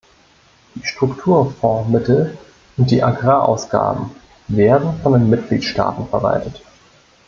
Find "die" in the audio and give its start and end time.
0.73-0.83, 2.89-3.03